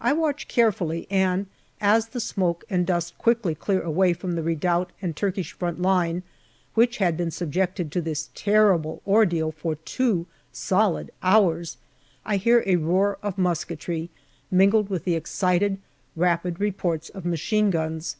I 0.00 0.12
watch 0.12 0.46
carefully, 0.46 1.08
and 1.10 1.46
as 1.80 2.10
the 2.10 2.20
smoke 2.20 2.62
and 2.70 2.86
dust 2.86 3.18
quickly 3.18 3.56
clear 3.56 3.82
away 3.82 4.12
from 4.12 4.36
the 4.36 4.42
redoubt 4.44 4.92
and 5.02 5.16
Turkish 5.16 5.50
front 5.54 5.82
line, 5.82 6.22
which 6.74 6.98
had 6.98 7.16
been 7.16 7.32
subjected 7.32 7.90
to 7.90 8.00
this 8.00 8.30
terrible 8.36 9.02
ordeal 9.04 9.50
for 9.50 9.74
two 9.74 10.28
solid 10.52 11.10
hours, 11.20 11.78
I 12.24 12.36
hear 12.36 12.62
a 12.64 12.76
roar 12.76 13.18
of 13.24 13.38
musketry, 13.38 14.08
mingled 14.52 14.88
with 14.88 15.02
the 15.02 15.16
excited, 15.16 15.78
rapid 16.14 16.60
reports 16.60 17.08
of 17.08 17.24
machine 17.24 17.70
guns. 17.70 18.14